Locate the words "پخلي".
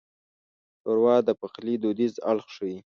1.39-1.75